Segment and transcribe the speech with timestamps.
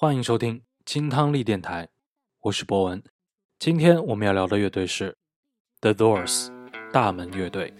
[0.00, 1.88] 欢迎收听金汤力电台，
[2.42, 3.02] 我是博文。
[3.58, 5.16] 今天我们要聊的乐队是
[5.80, 6.52] The Doors
[6.92, 7.74] 大门乐队。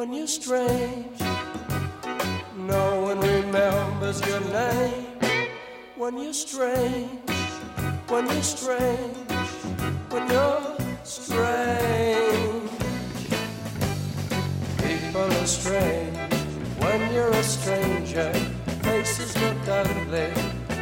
[0.00, 1.20] When you're strange,
[2.56, 5.04] no one remembers your name.
[5.94, 7.30] When you're strange,
[8.08, 9.14] when you're strange,
[10.08, 10.62] when you're
[11.04, 12.70] strange.
[14.78, 16.16] People are strange
[16.80, 18.32] when you're a stranger.
[18.80, 20.32] Faces look ugly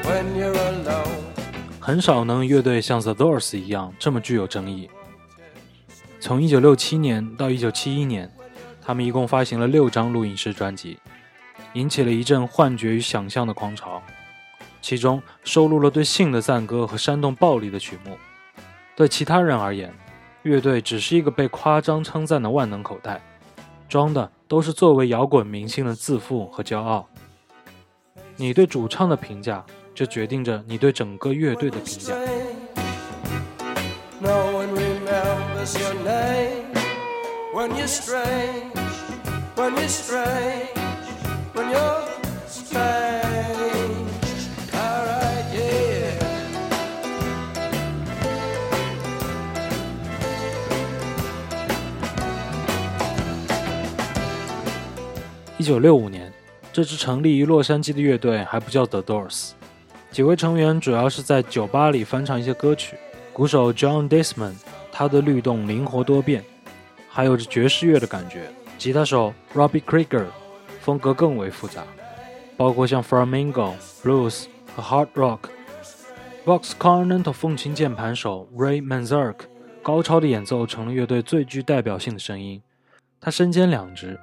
[0.05, 1.25] when you're alone.
[1.81, 4.89] 很少能乐队像 The Doors 一样这么具有争议。
[6.21, 8.38] 从1967年到1971年，
[8.89, 10.99] 他们一共发行了六张录音室专辑，
[11.75, 14.03] 引起了一阵幻觉与想象的狂潮。
[14.81, 18.17] 其中收录了对性的赞歌和煽动暴力的曲目。
[18.97, 19.93] 对其他人而言，
[20.43, 23.21] 乐队只是一个被夸张称赞的万能口袋，
[23.91, 27.07] 装的都是作为摇滚明星的自负和骄傲。
[28.37, 29.63] 你对主唱的评价，
[29.95, 32.15] 就决定着你对整个乐队的评价。
[37.55, 38.71] When you stray
[39.59, 40.71] when it's strange,
[41.53, 42.05] when you're
[42.47, 43.19] strange.
[44.73, 46.15] Alright, yeah.
[55.59, 56.33] 一九六五年，
[56.73, 59.51] 这支成立于洛杉矶的乐队还不叫 The Doors，
[60.13, 62.97] 几位成员主要是在酒吧里翻唱一些歌曲。
[63.33, 64.55] 鼓手 John Desmond，
[64.93, 66.45] 他的律动灵活多变，
[67.09, 68.49] 还有着爵士乐的感觉。
[68.79, 70.27] 吉他手 Robbie Krieger，
[70.81, 71.83] 风格更为复杂，
[72.57, 73.73] 包括像 Flamingo、
[74.05, 75.39] Blues 和 Hard Rock。
[76.47, 79.41] Vox Continental 风琴键盘手 Ray Manzark
[79.83, 82.63] 高超的演奏成了乐队最具代表性的声音。
[83.21, 84.19] 他身兼两职，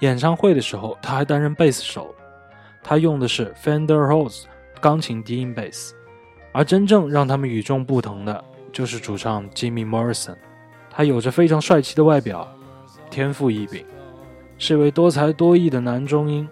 [0.00, 2.14] 演唱会的时候，他还担任贝斯手，
[2.82, 4.44] 他用的是 Fender Rhodes
[4.80, 5.94] 钢琴低音贝斯，
[6.52, 10.36] 而真正让他们与众不同的就是主唱 Jimmy Morrison，
[10.90, 12.46] 他有着非常帅气的外表，
[13.10, 13.84] 天赋异禀，
[14.58, 16.48] 是一位多才多艺的男中音，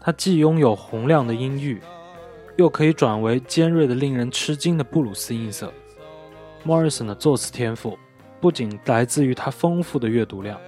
[0.00, 1.80] 他既拥有洪亮的音域，
[2.56, 5.72] 又可以转为尖锐的令人吃惊的布鲁斯音色。
[6.66, 7.98] Morrison 的作词天赋
[8.40, 10.58] 不仅来自于他丰富的阅读量。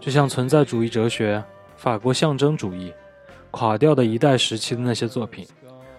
[0.00, 1.42] 就像存在主义哲学、
[1.76, 2.92] 法国象征主义、
[3.50, 5.46] 垮掉的一代时期的那些作品，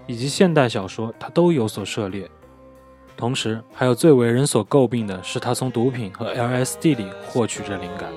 [0.05, 2.29] 以及现代小说，他都有所涉猎。
[3.17, 8.09] 同时，还有最为人所诟病的是，他从毒品和 LSD 里获取着灵感。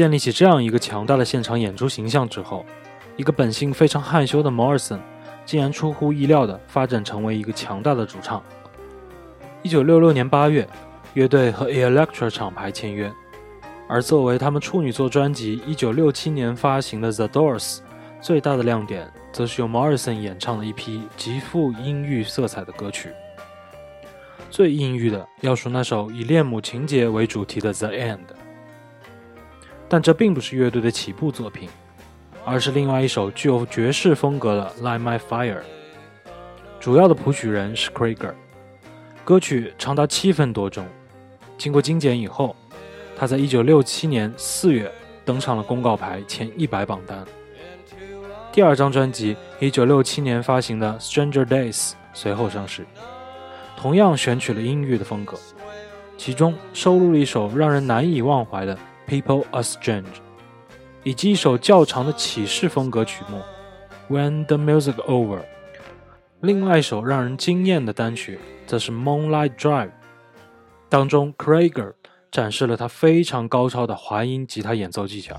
[0.00, 2.64] 建立起这样一个强大的现场演出形象之后，
[3.18, 4.98] 一个本性非常害羞的 Morrison
[5.44, 8.42] 竟然出乎意料地发展成为一个强大的主唱。
[9.60, 10.66] 一九六六年八月，
[11.12, 13.12] 乐队和 Electra 厂牌签约，
[13.86, 17.80] 而作为他们处女作专辑一九六七年发行的 The Doors，
[18.22, 23.10] 最大的亮点则是由 Morrison 演唱的一批极富阴郁色彩的歌曲。
[24.48, 28.16] 最阴郁的要数那首以恋母情节为主题的《The End》。
[29.90, 31.68] 但这并不是乐队的起步作品，
[32.44, 35.56] 而是另外一首具有爵士风格的《Light My Fire》。
[36.78, 38.32] 主要的谱曲人是 Krieger，
[39.24, 40.86] 歌曲长达七分多钟。
[41.58, 42.54] 经过精简以后，
[43.18, 44.92] 他在1967年4月
[45.24, 47.26] 登上了公告牌前一百榜单。
[48.52, 52.86] 第二张专辑1967年发行的《Stranger Days》随后上市，
[53.76, 55.36] 同样选取了阴郁的风格，
[56.16, 58.78] 其中收录了一首让人难以忘怀的。
[59.10, 60.04] People Are Strange，
[61.02, 63.42] 以及一首较长的启示风格曲目
[64.14, 65.38] 《When the Music Over》。
[66.42, 69.88] 另外一首让人惊艳的单曲则是《Moonlight Drive》，
[70.88, 71.94] 当中 kraiger
[72.30, 75.34] 展示了他非常高超的滑音吉他演奏技巧。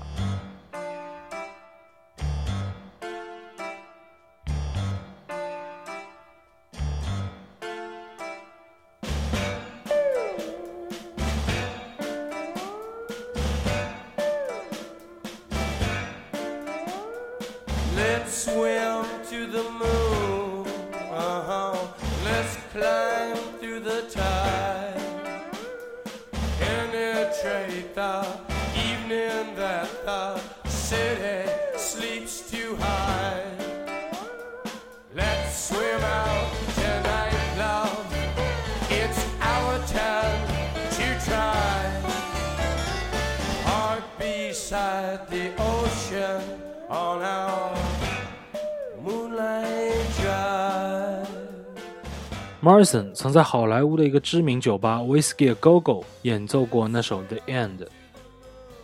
[52.62, 57.78] Morrison 曾在好莱坞的一个知名酒吧 Whiskey Go Go 演奏过那首《The End》，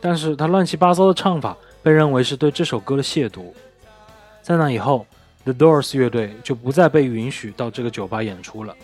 [0.01, 3.53] 但是他乱七八糟的唱法被认为是对这首歌的亵渎。
[4.43, 5.07] 在那以后
[5.45, 8.75] ，The Doors 乐队就不再被允许到这个酒吧演出了。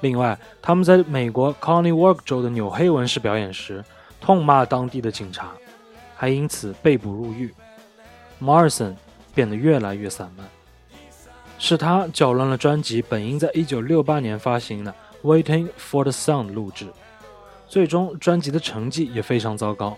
[0.00, 3.82] 另外，他们在美国 Conny Work 州的纽黑文市表演时，
[4.20, 5.52] 痛骂当地的警察，
[6.14, 7.54] 还因此被捕入狱。
[8.42, 8.96] Morrison
[9.34, 10.46] 变得越来越散漫。
[11.58, 14.94] 是他搅乱了专辑本应在1968年发行的
[15.26, 16.86] 《Waiting for the Sun》录制，
[17.66, 19.96] 最终专辑的成绩也非常糟糕。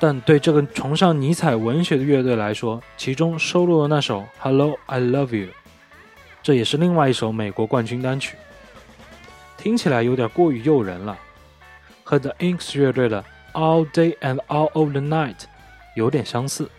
[0.00, 5.46] 但对这个崇尚尼采文学的乐队来说，其中收录了那首《Hello I Love You》，
[6.42, 8.36] 这也是另外一首美国冠军单曲。
[9.56, 11.18] 听起来有点过于诱人了，
[12.04, 13.24] 和 The Inks 乐队的
[13.58, 15.36] 《All Day and All of the Night》
[15.96, 16.70] 有点相似。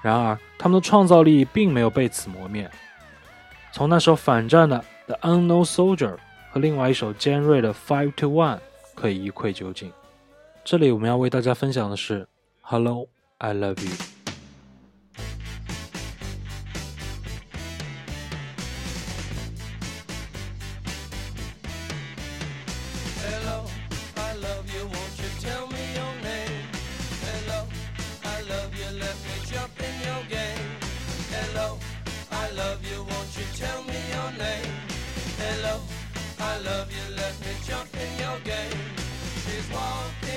[0.00, 2.70] 然而，他们的创造力并没有被此磨灭。
[3.72, 4.76] 从那首反战的
[5.06, 6.14] 《The Unknown Soldier》
[6.50, 8.56] 和另外一首尖锐的《Five to One》
[8.94, 9.92] 可以一窥究竟。
[10.64, 12.22] 这里我们要为大家分享的是
[12.60, 13.08] 《Hello
[13.38, 13.92] I Love You》。
[36.42, 37.16] I love you.
[37.16, 38.80] Let me jump in your game.
[39.44, 40.29] She's walking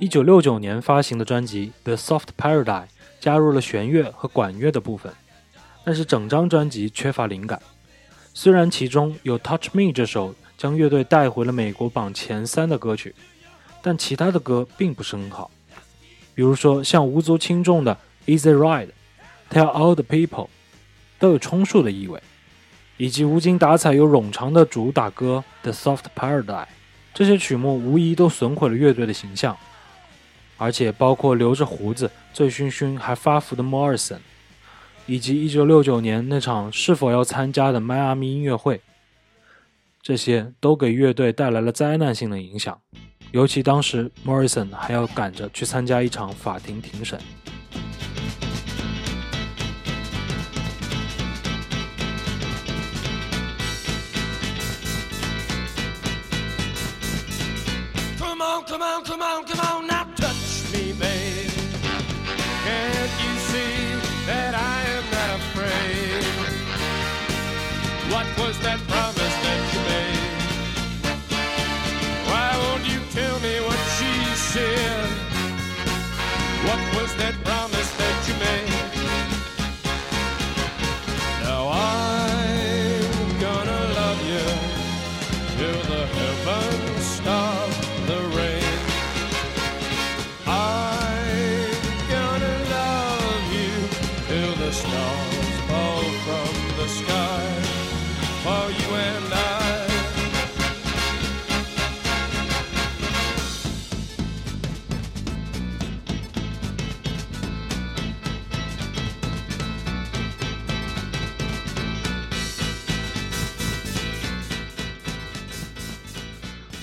[0.00, 2.64] 一九六九年发行的专辑《The Soft Paradise》
[3.18, 5.12] 加入了弦乐和管乐的部分，
[5.84, 7.60] 但是整张专辑缺乏灵感。
[8.32, 13.12] 虽然其中有《Touch Me》这首将乐队带回了美国榜前三的歌曲，
[13.82, 15.50] 但其他的歌并不是很好。
[16.32, 17.98] 比如说像无足轻重的
[18.38, 18.86] 《Easy Ride》、
[19.52, 20.44] 《Tell All the People》
[21.18, 22.22] 都有充数的意味，
[22.98, 26.44] 以及无精打采又冗长的主打歌《The Soft Paradise》。
[27.12, 29.56] 这些曲目无疑都损毁了乐队的形象。
[30.58, 34.18] 而且包括留着胡子、醉醺醺还发福的 Morrison，
[35.06, 38.80] 以及1969年那场是否要参加的迈阿密音乐会，
[40.02, 42.78] 这些都给乐队带来了灾难性的影响。
[43.30, 47.18] 尤其当时 Morrison 还要赶着去参加一场法庭庭审。
[77.08, 77.77] Was that promise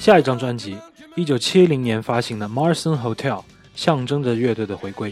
[0.05, 0.77] 下一张专辑，
[1.15, 3.39] 一九七零年发行的《Morrison Hotel》，
[3.75, 5.11] 象征着乐队的回归。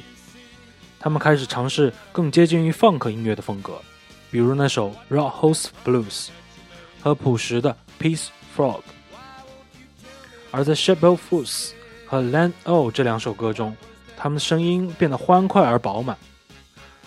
[1.00, 3.82] 他们开始尝试更接近于 funk 音乐的风格，
[4.30, 6.28] 比如那首《Rock House Blues》
[7.02, 8.82] 和朴实的《Peace Frog》。
[10.52, 11.70] 而在《Shape of Fools》
[12.06, 13.76] 和《Land O》这两首歌中，
[14.16, 16.16] 他们的声音变得欢快而饱满。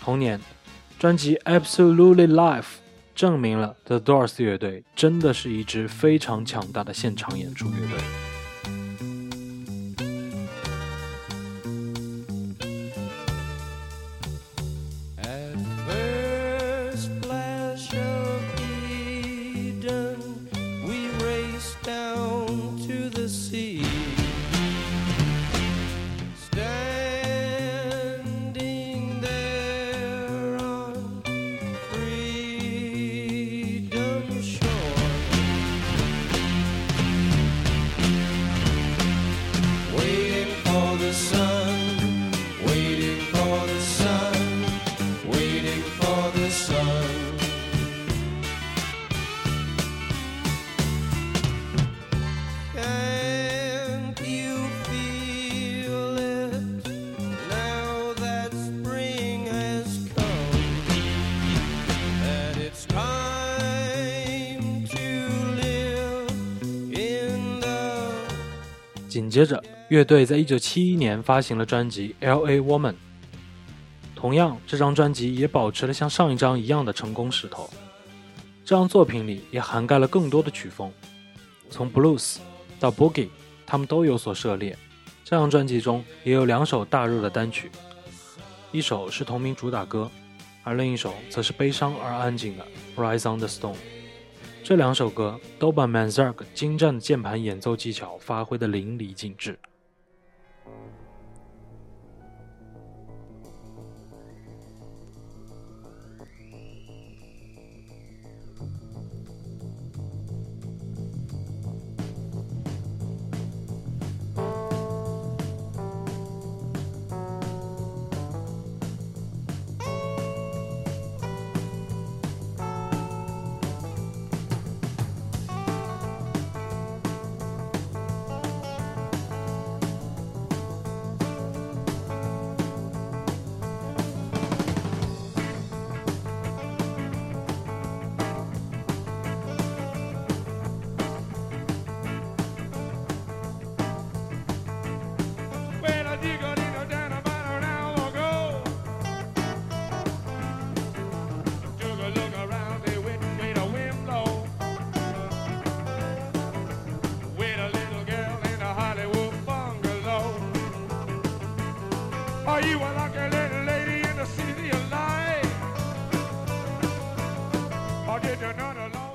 [0.02, 0.40] 同年，
[0.98, 2.62] 专辑《Absolutely Live》
[3.16, 8.35] 证明了 The Doors 乐队真的是一支非常强大的现场演出乐队。
[69.36, 72.58] 接着，乐队在一九七一年发行了专辑《L.A.
[72.58, 72.92] Woman》。
[74.14, 77.68] 同样，这张专辑也保持了像上一张一样的成功势头。
[78.64, 80.90] 这张作品里也涵盖了更多的曲风，
[81.68, 82.38] 从 blues
[82.80, 83.28] 到 boogie，
[83.66, 84.74] 他们都有所涉猎。
[85.22, 87.70] 这张专辑中也有两首大热的单曲，
[88.72, 90.10] 一首是同名主打歌，
[90.62, 92.66] 而另一首则是悲伤而安静的
[92.98, 93.74] 《Rise on the Stone》。
[94.68, 99.56] 这两首歌都把 Manzarek 精湛的键盘演奏技巧发挥得淋漓尽致。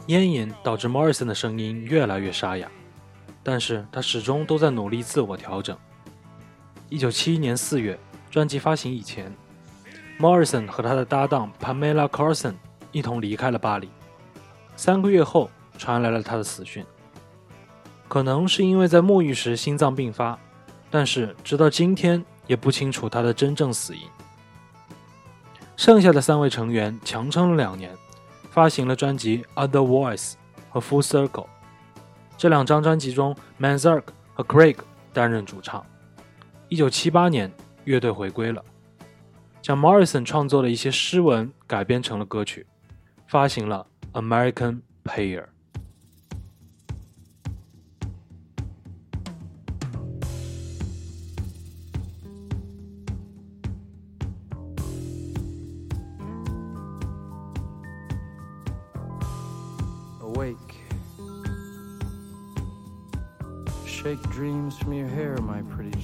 [0.07, 0.21] Know the law?
[0.21, 2.67] 烟瘾导致 Morrison 的声音越来越沙哑，
[3.43, 5.77] 但是他始终都在努力自我调整。
[6.89, 7.97] 一九七一年四月，
[8.29, 9.33] 专辑发行以前
[10.19, 12.55] ，Morrison 和他的搭档 Pamela Carson
[12.91, 13.89] 一同离开了巴黎。
[14.75, 16.85] 三个月后，传来了他的死讯。
[18.07, 20.37] 可能是因为在沐浴时心脏病发，
[20.89, 24.01] 但是直到今天也不清楚他的真正死因。
[25.77, 27.95] 剩下的三位成员强撑了两年，
[28.51, 30.33] 发行了专辑《Other Voice》
[30.69, 31.29] 和《Full Circle》。
[32.37, 34.03] 这两张专辑中，Manzark
[34.33, 34.75] 和 Craig
[35.13, 35.83] 担任主唱。
[36.67, 37.51] 一九七八年，
[37.85, 38.63] 乐队回归了，
[39.61, 42.67] 将 Morrison 创作的一些诗文改编成了歌曲，
[43.25, 43.87] 发行了
[44.21, 45.43] 《American Paier》。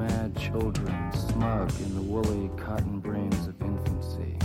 [0.00, 4.36] mad children, smug in the woolly cotton brains of infancy.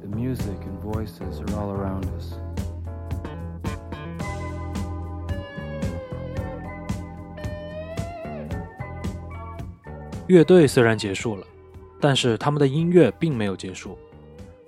[0.00, 2.34] The music and voices are all around us.
[10.26, 11.46] 乐队虽然结束了，
[12.00, 13.96] 但是他们的音乐并没有结束。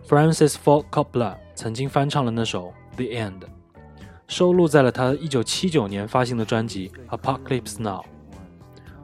[0.06, 3.42] Francis Ford Coppola 曾经翻唱了那首《The End》，
[4.28, 8.02] 收录在了他1979年发行的专辑《Apocalypse Now》。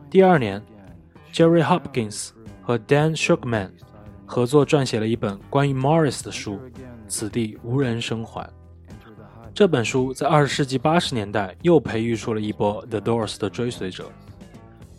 [0.09, 0.59] 第二年
[1.31, 2.29] ，Jerry Hopkins
[2.63, 3.69] 和 Dan Shuckman
[4.25, 6.53] 合作撰写了一本关于 Morris 的书，
[7.07, 8.43] 《此地无人生还》。
[9.53, 14.09] 这本书在20世纪80年代又培育出了一波 The Doors 的追随者。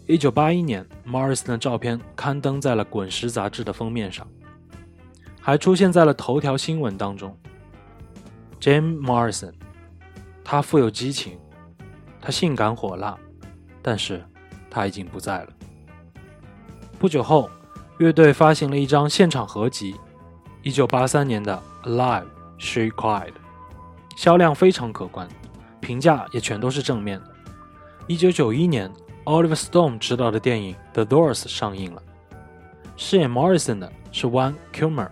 [0.06, 4.24] 1981年，Morrison 的照片刊登在了《滚石》杂志的封面上，
[5.40, 7.36] 还出现在了头条新闻当中。
[8.60, 9.54] Jim Morrison，
[10.44, 11.36] 他富有激情，
[12.20, 13.18] 他性感火辣，
[13.82, 14.24] 但是
[14.70, 15.48] 他已经不在了。
[16.98, 17.50] 不久后，
[17.98, 19.96] 乐队发行了一张现场合集
[20.62, 22.26] ，1983年的《Alive
[22.58, 23.28] She Cried》，
[24.16, 25.28] 销量非常可观，
[25.80, 27.26] 评价也全都是正面的。
[28.08, 28.92] 1991年。
[29.24, 32.02] Oliver Stone 执导的电影《The Doors》上映了，
[32.96, 35.08] 饰演 Morrison 的是 One Kilmer，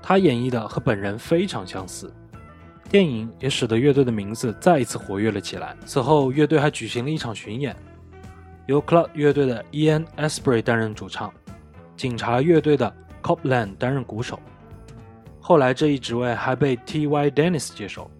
[0.00, 2.10] 他演绎的和本人非常相似。
[2.88, 5.76] 电影也使得乐队的名字再一次活跃了起来。
[5.84, 7.76] 此后，乐队还举行了一场巡演，
[8.68, 11.32] 由 Club 乐队的 Ian Astbury 担任主唱，
[11.96, 14.38] 警察乐队的 Copland 担任鼓手。
[15.40, 17.30] 后来，这一职位还被 T.Y.
[17.30, 18.10] Dennis 接手。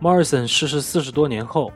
[0.00, 1.70] Morrison 逝世四十多年后。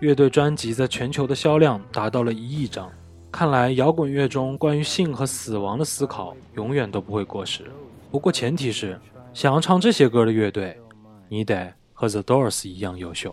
[0.00, 2.90] 乐队专辑在全球的销量达到了一亿张，
[3.30, 7.70] 看来摇滚乐中关于性和死亡的思考永远都不会过时。
[8.10, 9.00] 不过前提是，
[9.32, 10.76] 想要唱这些歌的乐队，
[11.28, 13.32] 你得和 The Doors 一样优秀。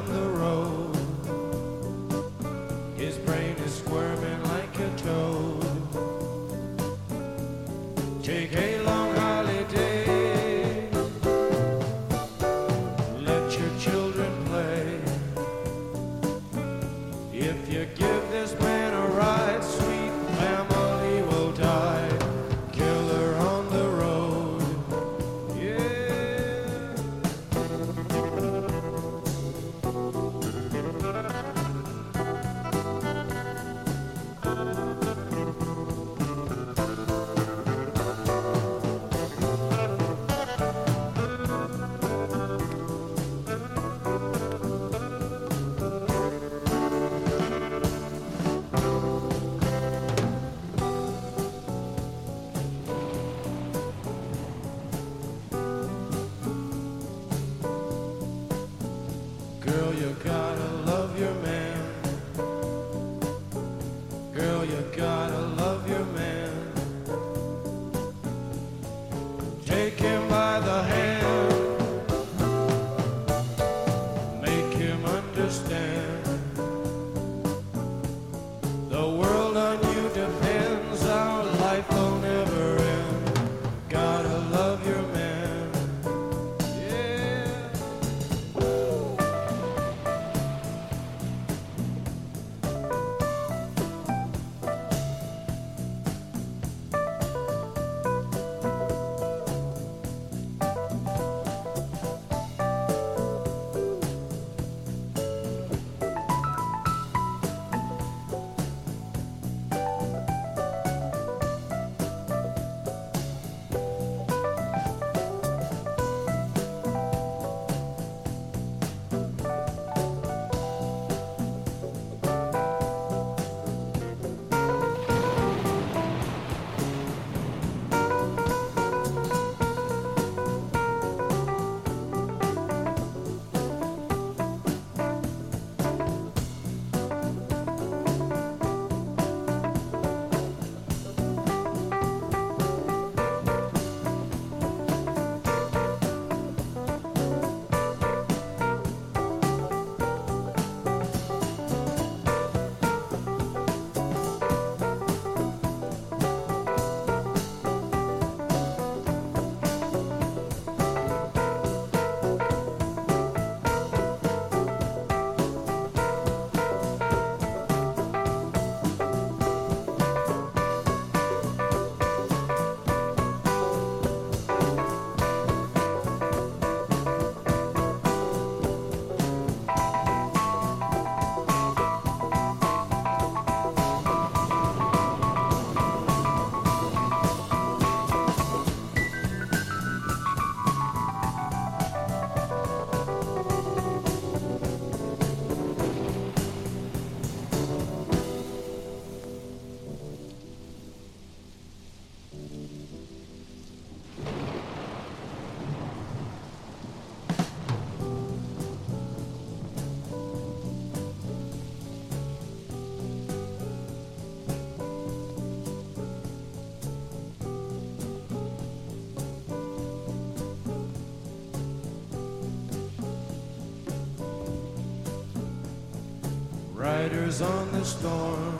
[227.01, 228.57] Riders on the storm.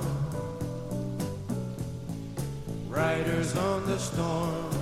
[2.89, 4.80] Riders on the storm.